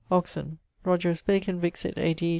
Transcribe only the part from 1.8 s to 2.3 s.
A.D.